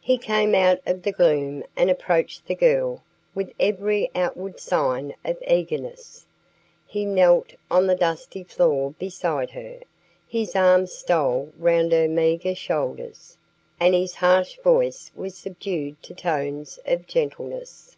He 0.00 0.16
came 0.16 0.54
out 0.54 0.78
of 0.86 1.02
the 1.02 1.12
gloom 1.12 1.62
and 1.76 1.90
approached 1.90 2.46
the 2.46 2.54
girl 2.54 3.02
with 3.34 3.52
every 3.60 4.10
outward 4.14 4.58
sign 4.60 5.14
of 5.26 5.36
eagerness. 5.46 6.24
He 6.86 7.04
knelt 7.04 7.52
on 7.70 7.86
the 7.86 7.94
dusty 7.94 8.44
floor 8.44 8.92
beside 8.98 9.50
her, 9.50 9.80
his 10.26 10.56
arms 10.56 10.92
stole 10.94 11.52
round 11.58 11.92
her 11.92 12.08
meagre 12.08 12.54
shoulders, 12.54 13.36
and 13.78 13.94
his 13.94 14.14
harsh 14.14 14.56
voice 14.64 15.10
was 15.14 15.36
subdued 15.36 16.02
to 16.02 16.14
tones 16.14 16.78
of 16.86 17.06
gentleness. 17.06 17.94